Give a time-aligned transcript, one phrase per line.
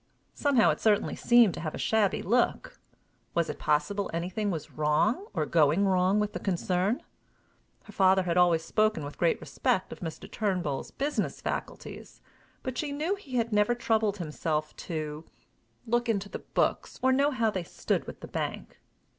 [0.33, 2.79] Somehow it certainly seemed to have a shabby look!
[3.35, 7.03] Was it possible anything was wrong or going wrong with the concern?
[7.83, 10.27] Her father had always spoken with great respect of Mr.
[10.31, 12.19] Turnbull's business faculties,
[12.63, 15.23] but she knew he had never troubled himself to,
[15.85, 18.79] look into the books or know how they stood with the bank.